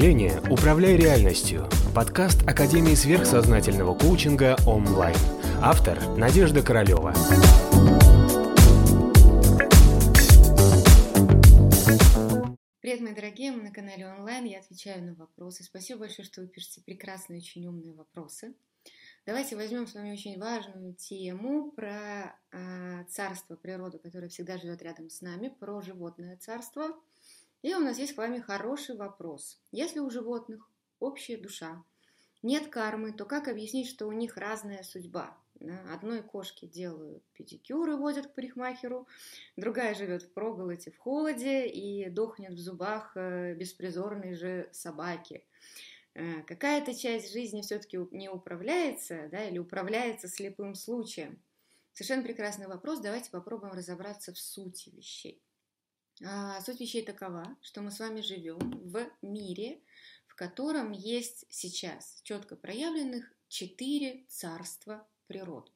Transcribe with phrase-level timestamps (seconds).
[0.00, 5.14] мышления «Управляй реальностью»– подкаст Академии сверхсознательного коучинга онлайн.
[5.60, 7.12] Автор– Надежда Королева.
[12.80, 15.64] Привет, мои дорогие, мы на канале онлайн, я отвечаю на вопросы.
[15.64, 18.54] Спасибо большое, что вы пишете прекрасные, очень умные вопросы.
[19.26, 25.10] Давайте возьмем с вами очень важную тему про э, царство природы, которое всегда живет рядом
[25.10, 26.96] с нами, про животное царство.
[27.62, 29.60] И у нас есть с вами хороший вопрос.
[29.70, 30.66] Если у животных
[30.98, 31.84] общая душа,
[32.42, 35.36] нет кармы, то как объяснить, что у них разная судьба?
[35.92, 39.06] Одной кошке делают педикюры, водят к парикмахеру,
[39.56, 45.44] другая живет в проголоте, в холоде и дохнет в зубах э, беспризорной же собаки.
[46.14, 51.42] Э, какая-то часть жизни все-таки не управляется, да, или управляется слепым случаем?
[51.92, 53.00] Совершенно прекрасный вопрос.
[53.00, 55.42] Давайте попробуем разобраться в сути вещей.
[56.24, 59.80] А, суть вещей такова, что мы с вами живем в мире,
[60.26, 65.70] в котором есть сейчас четко проявленных четыре царства природы.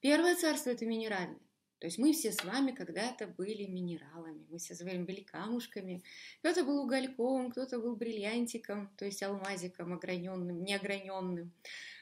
[0.00, 1.40] Первое царство– это минеральное.
[1.78, 6.02] То есть мы все с вами когда-то были минералами, мы все с вами были камушками.
[6.40, 11.52] Кто-то был угольком, кто-то был бриллиантиком, то есть алмазиком ограненным, неограненным.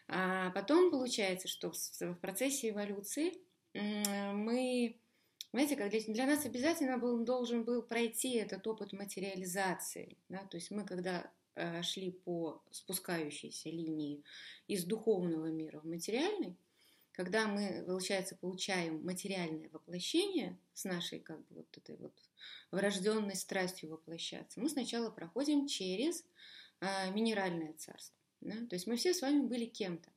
[0.09, 3.35] А потом получается, что в процессе эволюции
[3.75, 4.99] мы,
[5.53, 10.17] знаете, как для, для нас обязательно был, должен был пройти этот опыт материализации.
[10.29, 10.45] Да?
[10.45, 14.23] То есть мы, когда э, шли по спускающейся линии
[14.67, 16.57] из духовного мира в материальный,
[17.13, 22.13] когда мы, получается, получаем материальное воплощение с нашей как бы вот этой вот
[22.71, 26.25] врожденной страстью воплощаться, мы сначала проходим через
[26.81, 28.17] э, минеральное царство.
[28.41, 28.55] Да?
[28.67, 30.11] То есть мы все с вами были кем-то.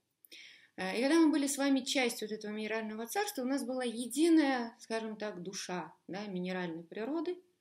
[0.77, 3.83] А, и когда мы были с вами частью вот этого минерального царства, у нас была
[3.83, 7.37] единая, скажем так, душа да, минеральной природы–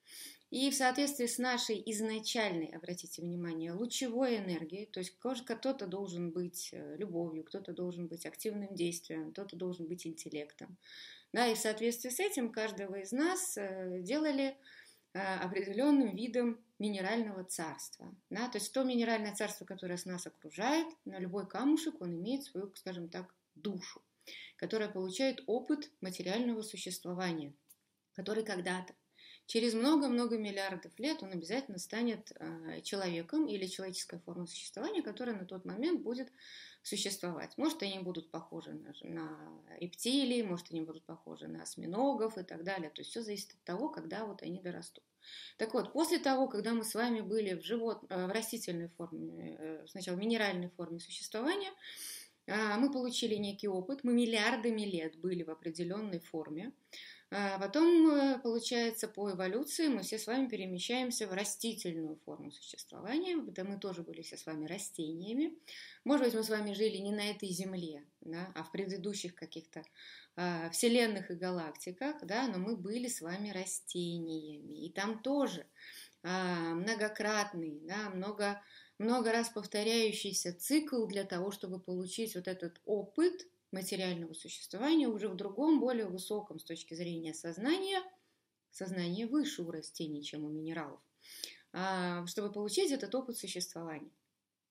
[0.50, 6.70] и в соответствии с нашей изначальной, обратите внимание, лучевой энергией, то есть кто-то должен быть
[6.72, 10.76] э, любовью, кто-то должен быть активным действием, кто-то должен быть интеллектом.
[11.32, 14.56] Да, и в соответствии с этим каждого из нас э, делали
[15.12, 18.13] э, определенным видом минерального царства.
[18.31, 18.49] Да?
[18.49, 23.09] То есть то минеральное царство, которое нас окружает, на любой камушек он имеет свою, скажем
[23.09, 24.03] так, душу,
[24.57, 27.55] которая получает опыт материального существования,
[28.15, 28.95] который когда-то
[29.47, 35.45] через много-много миллиардов лет он обязательно станет э, человеком или человеческой формой существования, которая на
[35.45, 36.33] тот момент будет
[36.83, 37.59] существовать.
[37.59, 42.65] Может, они будут похожи на, на рептилии, может, они будут похожи на осьминогов и так
[42.65, 42.91] далее.
[42.91, 45.05] То есть все зависит от того, когда вот они дорастут.
[45.58, 49.56] Так вот, после того, когда мы с вами были в, живот, э, в растительной форме,
[49.58, 51.70] э, сначала в минеральной форме существования,
[52.47, 56.72] мы получили некий опыт, мы миллиардами лет были в определенной форме,
[57.19, 63.37] а потом, э, получается, по эволюции мы все с вами перемещаемся в растительную форму существования,
[63.37, 65.57] да мы тоже были все с вами растениями.
[66.03, 69.85] Может быть, мы с вами жили не на этой Земле, да, а в предыдущих каких-то
[70.35, 74.85] э, вселенных и галактиках, да, но мы были с вами растениями.
[74.85, 75.67] И там тоже
[76.25, 76.29] э,
[76.75, 78.61] многократный, да, много,
[78.99, 85.36] много раз повторяющийся цикл для того, чтобы получить вот этот опыт– материального существования уже в
[85.36, 88.03] другом, более высоком с точки зрения сознания,
[88.70, 91.00] сознание выше у растений, чем у минералов,
[91.72, 94.10] а, чтобы получить этот опыт существования.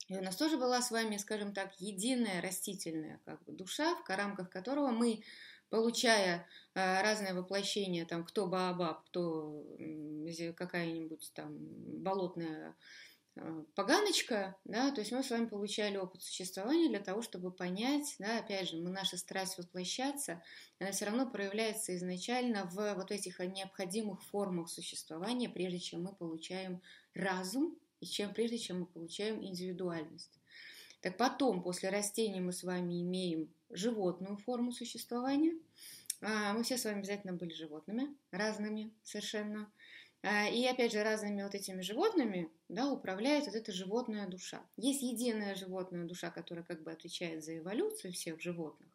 [0.07, 4.09] И у нас тоже была с вами, скажем так, единая растительная как бы, душа, в
[4.09, 5.23] рамках которого мы,
[5.69, 9.63] получая а, разные воплощения, там, кто Баобаб, кто
[10.55, 11.57] какая-нибудь там
[12.01, 12.75] болотная
[13.75, 18.39] поганочка, да, то есть мы с вами получали опыт существования для того, чтобы понять, да,
[18.39, 20.41] опять же, мы, наша страсть воплощаться,
[20.79, 26.81] она все равно проявляется изначально в вот этих необходимых формах существования, прежде чем мы получаем
[27.13, 30.39] разум и чем, прежде чем мы получаем индивидуальность.
[31.01, 35.53] Так потом, после растений мы с вами имеем животную форму существования.
[36.22, 39.72] А, мы все с вами обязательно были животными, разными совершенно.
[40.21, 44.61] А, и опять же, разными вот этими животными да, управляет вот эта животная душа.
[44.75, 48.89] Есть единая животная душа, которая как бы отвечает за эволюцию всех животных.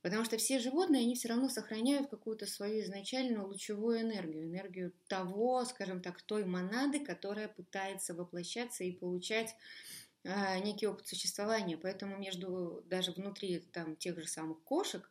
[0.00, 5.64] Потому что все животные, они все равно сохраняют какую-то свою изначальную лучевую энергию, энергию того,
[5.64, 9.54] скажем так, той монады, которая пытается воплощаться и получать
[10.22, 11.76] э, некий опыт существования.
[11.76, 15.10] Поэтому между, даже внутри там, тех же самых кошек,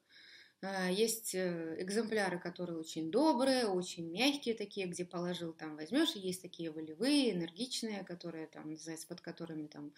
[0.89, 6.71] есть э, экземпляры, которые очень добрые, очень мягкие такие, где положил, там возьмешь, есть такие
[6.71, 8.75] волевые, энергичные, которые там,
[9.07, 9.93] под которыми там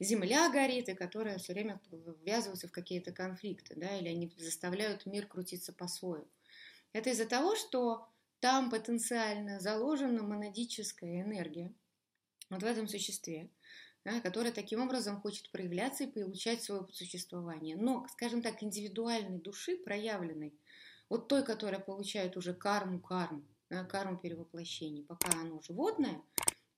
[0.00, 1.78] земля горит, и которые все время
[2.22, 6.28] ввязываются в какие-то конфликты, да, или они заставляют мир крутиться по-своему.
[6.94, 8.08] Это из-за того, что
[8.40, 11.70] там потенциально заложена монадическая энергия,
[12.48, 13.50] вот в этом существе–
[14.08, 17.76] да, которая таким образом хочет проявляться и получать свое существование.
[17.76, 20.54] Но, скажем так, индивидуальной души, проявленной,
[21.08, 26.22] вот той, которая получает уже карму-карму, да, карму перевоплощений, пока оно животное,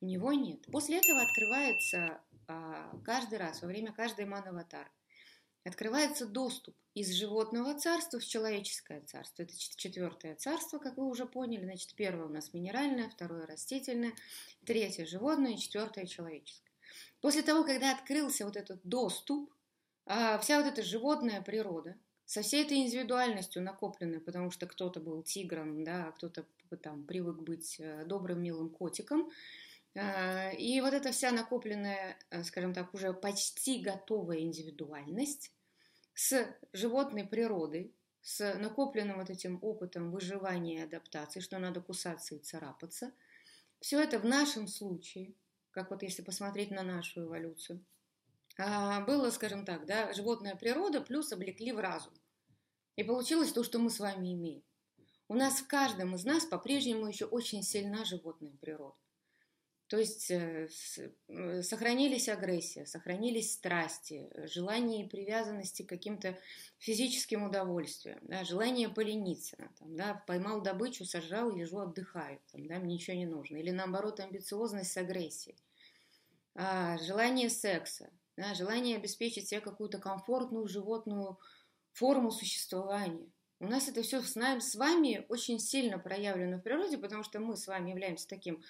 [0.01, 0.67] у него нет.
[0.73, 4.91] После этого открывается а, каждый раз, во время каждой манаватар,
[5.65, 9.43] открывается доступ из животного царства в человеческое царство.
[9.43, 11.65] Это четвертое царство, как вы уже поняли.
[11.65, 14.15] Значит, первое у нас минеральное, второе растительное,
[14.65, 16.70] третье животное, четвертое человеческое.
[17.21, 19.53] После того, когда открылся вот этот доступ,
[20.07, 25.23] а, вся вот эта животная природа, со всей этой индивидуальностью накопленной, потому что кто-то был
[25.23, 26.47] тигром, да, а кто-то
[26.81, 29.31] там привык быть э, добрым, милым котиком,
[29.97, 35.53] а, и вот эта вся накопленная, э, скажем так, уже почти готовая индивидуальность
[36.15, 42.39] с животной природой, с накопленным вот этим опытом выживания и адаптации, что надо кусаться и
[42.39, 43.13] царапаться,
[43.81, 45.35] все это в нашем случае,
[45.71, 47.85] как вот если посмотреть на нашу эволюцию,
[48.59, 52.13] а, было, скажем так, да, животная природа плюс облекли в разум.
[52.97, 54.63] И получилось то, что мы с вами имеем.
[55.29, 58.97] У нас в каждом из нас по-прежнему еще очень сильна животная природа.
[59.91, 60.69] То есть э,
[61.27, 66.39] э, сохранились агрессия, сохранились страсти, желание и привязанности к каким-то
[66.79, 72.95] физическим удовольствиям, да, желание полениться, там, да, поймал добычу, сожрал, лежу, отдыхаю, там, да, мне
[72.95, 73.57] ничего не нужно.
[73.57, 75.57] Или наоборот, амбициозность с агрессией.
[76.55, 81.37] А, желание секса, да, желание обеспечить себе какую-то комфортную животную
[81.95, 83.29] форму существования.
[83.59, 87.41] У нас это все с, нами, с вами очень сильно проявлено в природе, потому что
[87.41, 88.63] мы с вами являемся таким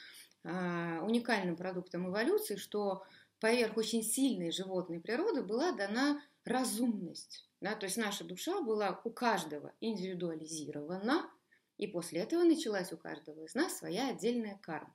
[0.44, 3.04] уникальным продуктом эволюции, что
[3.40, 7.48] поверх очень сильной животной природы была дана разумность.
[7.60, 7.74] Да?
[7.74, 11.30] То есть наша душа была у каждого индивидуализирована,
[11.76, 14.94] и после этого началась у каждого из нас своя отдельная карма.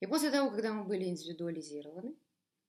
[0.00, 2.14] И после того, когда мы были индивидуализированы,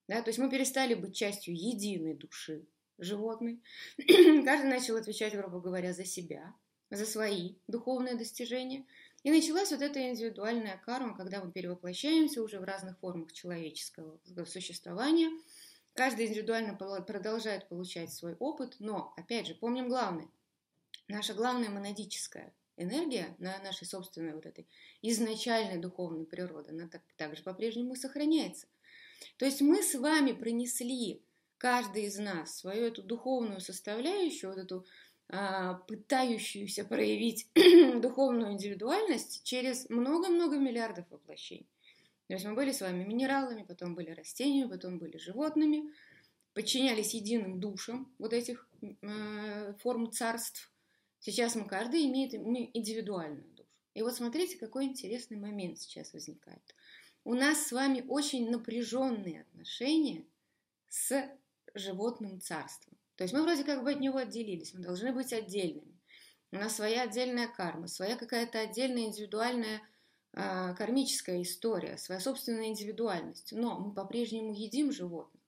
[0.08, 2.66] да, то есть мы перестали быть частью единой души
[2.98, 3.62] животной,
[3.98, 6.54] каждый начал отвечать, грубо говоря, за себя,
[6.90, 8.86] за свои духовные достижения–
[9.24, 15.32] и началась вот эта индивидуальная карма, когда мы перевоплощаемся уже в разных формах человеческого существования.
[15.94, 20.28] Каждый индивидуально продолжает получать свой опыт, но, опять же, помним главное.
[21.08, 24.68] Наша главная монадическая энергия на нашей собственной вот этой
[25.02, 28.68] изначальной духовной природы, она так, также по-прежнему сохраняется.
[29.38, 31.22] То есть мы с вами принесли,
[31.58, 34.86] каждый из нас, свою эту духовную составляющую, вот эту
[35.88, 37.48] пытающуюся проявить
[38.02, 41.68] духовную индивидуальность через много-много миллиардов воплощений.
[42.28, 45.92] То есть мы были с вами минералами, потом были растениями, потом были животными,
[46.54, 50.72] подчинялись единым душам вот этих э, форм царств.
[51.20, 53.70] Сейчас мы каждый имеет индивидуальную душу.
[53.94, 56.76] И вот смотрите, какой интересный момент сейчас возникает.
[57.24, 60.26] У нас с вами очень напряженные отношения
[60.90, 61.30] с
[61.74, 62.98] животным царством.
[63.16, 66.00] То есть мы вроде как бы от него отделились, мы должны быть отдельными.
[66.52, 69.82] У нас своя отдельная карма, своя какая-то отдельная индивидуальная
[70.34, 73.54] э, кармическая история, своя собственная индивидуальность.
[73.54, 75.42] Но мы по-прежнему едим животных.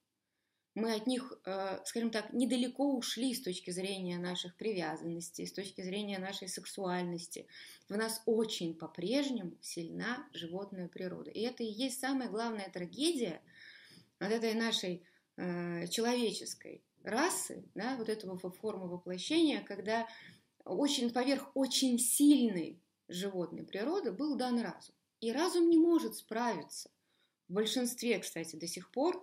[0.73, 5.81] Мы от них, э, скажем так, недалеко ушли с точки зрения наших привязанностей, с точки
[5.81, 7.47] зрения нашей сексуальности.
[7.87, 11.31] В нас очень по-прежнему сильна животная природа.
[11.31, 13.41] И это и есть самая главная трагедия
[14.19, 15.03] от этой нашей
[15.37, 20.07] э, человеческой расы, да, вот этого формы воплощения, когда
[20.63, 24.95] очень поверх очень сильной животной природы был дан разум.
[25.21, 26.89] И разум не может справиться.
[27.47, 29.17] В большинстве, кстати, до сих пор,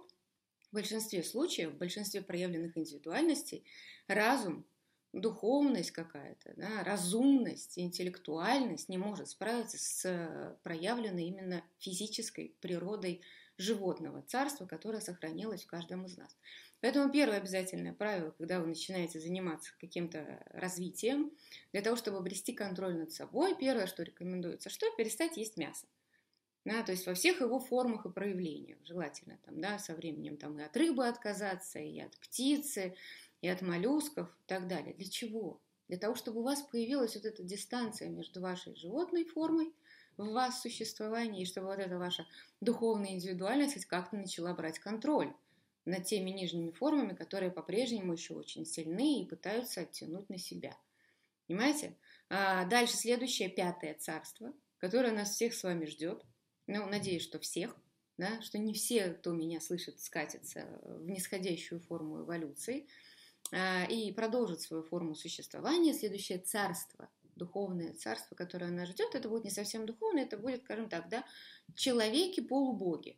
[0.71, 3.65] в большинстве случаев, в большинстве проявленных индивидуальностей,
[4.07, 4.65] разум,
[5.13, 13.21] духовность какая-то, да, разумность, интеллектуальность не может справиться с проявленной именно физической природой
[13.63, 16.37] животного царства, которое сохранилось в каждом из нас.
[16.81, 21.31] Поэтому первое обязательное правило, когда вы начинаете заниматься каким-то развитием,
[21.73, 25.87] для того, чтобы обрести контроль над собой, первое, что рекомендуется, что перестать есть мясо.
[26.65, 28.79] Да, то есть во всех его формах и проявлениях.
[28.85, 32.95] Желательно там, да, со временем там, и от рыбы отказаться, и от птицы,
[33.41, 34.95] и от моллюсков и так далее.
[34.95, 35.61] Для чего?
[35.89, 39.73] Для того, чтобы у вас появилась вот эта дистанция между вашей животной формой
[40.23, 42.27] в вас существовании, и чтобы вот эта ваша
[42.61, 45.33] духовная индивидуальность как-то начала брать контроль
[45.85, 50.77] над теми нижними формами, которые по-прежнему еще очень сильны и пытаются оттянуть на себя.
[51.47, 51.97] Понимаете?
[52.29, 56.25] А дальше следующее, пятое царство, которое нас всех с вами ждет.
[56.67, 57.77] Ну, надеюсь, что всех,
[58.17, 62.87] да, что не все, кто меня слышит, скатятся в нисходящую форму эволюции
[63.53, 65.93] а, и продолжат свою форму существования.
[65.93, 67.11] Следующее царство,
[67.43, 71.25] духовное царство, которое нас ждет, это будет не совсем духовное, это будет, скажем так, да,
[71.75, 73.17] человеки-полубоги.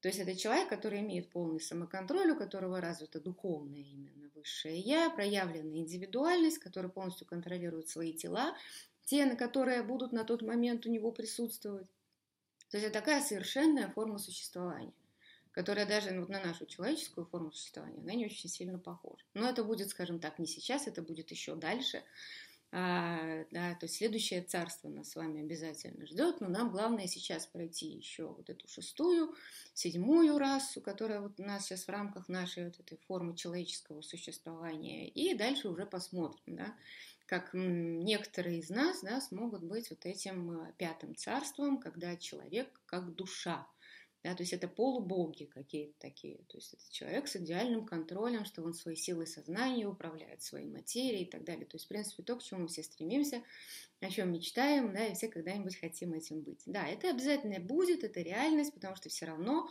[0.00, 5.10] То есть это человек, который имеет полный самоконтроль, у которого развито духовное именно высшее я,
[5.10, 8.56] проявленная индивидуальность, который полностью контролирует свои тела,
[9.04, 11.88] те, на которые будут на тот момент у него присутствовать.
[12.70, 14.94] То есть это такая совершенная форма существования,
[15.50, 19.24] которая даже вот на нашу человеческую форму существования, она не очень сильно похожа.
[19.34, 22.02] Но это будет, скажем так, не сейчас, это будет еще дальше.
[22.72, 27.46] А, да, то есть следующее царство нас с вами обязательно ждет, но нам главное сейчас
[27.46, 29.34] пройти еще вот эту шестую,
[29.74, 35.08] седьмую расу, которая вот у нас сейчас в рамках нашей вот этой формы человеческого существования,
[35.08, 36.76] и дальше уже посмотрим, да,
[37.26, 43.16] как некоторые из нас да, смогут быть вот этим а, пятым царством, когда человек как
[43.16, 43.66] душа,
[44.22, 46.38] да, то есть это полубоги какие-то такие.
[46.48, 51.22] То есть это человек с идеальным контролем, что он своей силой сознания управляет своей материей
[51.22, 51.64] и так далее.
[51.64, 53.42] То есть, в принципе, то, к чему мы все стремимся,
[54.00, 56.62] о чем мечтаем, да, и все когда-нибудь хотим этим быть.
[56.66, 59.70] Да, это обязательно будет, это реальность, потому что все равно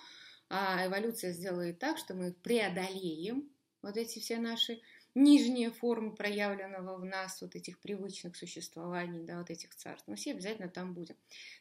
[0.50, 3.50] а, эволюция сделает так, что мы преодолеем
[3.84, 4.82] вот эти все наши
[5.16, 10.08] нижние формы проявленного в нас вот этих привычных существований, да, вот этих царств.
[10.08, 11.16] Мы все обязательно там будем.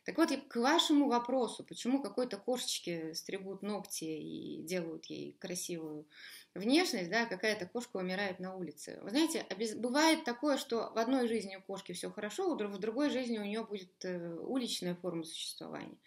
[0.04, 6.06] Так вот, к вашему вопросу, почему какой-то кошечке стригут ногти и делают ей красивую
[6.54, 8.98] внешность, да, какая-то кошка умирает на улице.
[9.02, 13.38] Вы знаете, бывает такое, что в одной жизни у кошки все хорошо, в другой жизни
[13.38, 15.98] у нее будет э, уличная форма существования.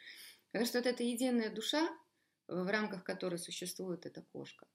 [0.51, 1.89] Потому что вот эта единая душа,
[2.47, 4.67] в рамках которой существует эта кошка,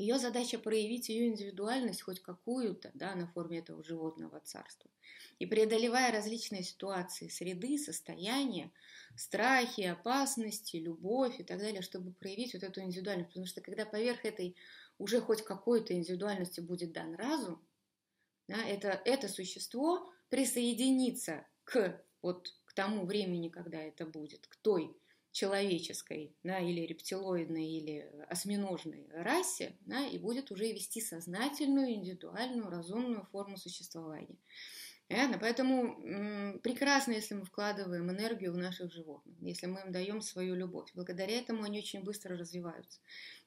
[0.00, 4.90] ее задача проявить ее индивидуальность хоть какую-то да, на форме этого животного царства.
[5.38, 8.72] И преодолевая различные ситуации, среды, состояния,
[9.14, 13.28] страхи, опасности, любовь и так далее, чтобы проявить вот эту индивидуальность.
[13.28, 14.56] Потому что когда поверх этой
[14.98, 17.62] уже хоть какой-то индивидуальности будет дан разум,
[18.48, 24.96] да, это, это существо присоединится к, вот, к тому времени, когда это будет, к той
[25.32, 33.24] человеческой, да, или рептилоидной, или осьминожной расе, да, и будет уже вести сознательную, индивидуальную, разумную
[33.30, 34.36] форму существования.
[35.08, 35.38] Понятно?
[35.38, 40.54] Поэтому м- прекрасно, если мы вкладываем энергию в наших животных, если мы им даем свою
[40.54, 40.90] любовь.
[40.94, 43.00] Благодаря этому они очень быстро развиваются.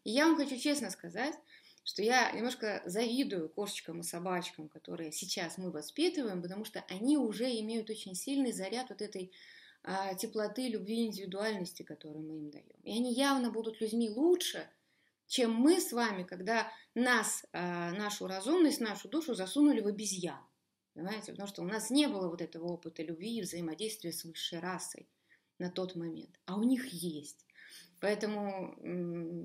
[0.03, 1.35] И я вам хочу честно сказать,
[1.85, 7.45] что я немножко завидую кошечкам и собачкам, которые сейчас мы воспитываем, потому что они уже
[7.59, 9.31] имеют очень сильный заряд вот этой
[10.19, 12.79] теплоты, любви, индивидуальности, которую мы им даем.
[12.83, 14.69] И они явно будут людьми лучше,
[15.27, 20.39] чем мы с вами, когда нас, а, нашу разумность, нашу душу засунули в обезьян.
[20.93, 21.31] Понимаете?
[21.31, 25.09] Потому что у нас не было вот этого опыта любви и взаимодействия с высшей расой
[25.59, 26.39] на тот момент.
[26.45, 27.45] А у них есть.
[27.99, 28.75] Поэтому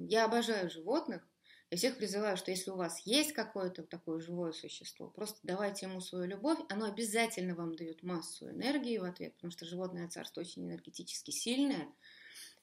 [0.08, 1.27] я обожаю животных,
[1.70, 6.00] я всех призываю, что если у вас есть какое-то такое живое существо, просто давайте ему
[6.00, 10.64] свою любовь, оно обязательно вам дает массу энергии в ответ, потому что животное царство очень
[10.64, 11.88] энергетически сильное.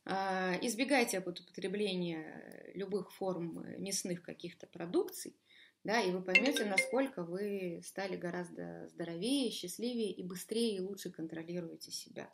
[0.06, 5.36] А, избегайте употребления любых форм мясных каких-то продукций,
[5.84, 11.92] да, и вы поймете, насколько вы стали гораздо здоровее, счастливее и быстрее и лучше контролируете
[11.92, 12.32] себя,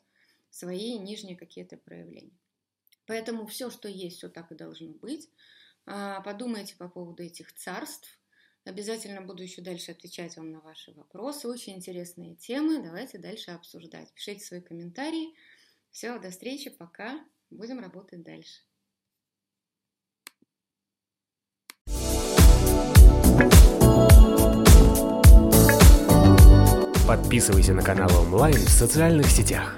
[0.49, 2.37] свои нижние какие-то проявления.
[3.07, 5.29] Поэтому все, что есть, все так и должно быть.
[5.93, 8.17] А, подумайте по поводу этих царств.
[8.63, 11.50] Обязательно буду еще дальше отвечать вам на ваши вопросы.
[11.50, 12.81] Очень интересные темы.
[12.81, 14.13] Давайте дальше обсуждать.
[14.13, 15.36] Пишите свои комментарии.
[15.89, 16.69] Все, до встречи.
[16.69, 17.19] Пока.
[17.50, 18.62] Будем работать дальше.
[27.05, 29.77] Подписывайся на канал онлайн в социальных сетях.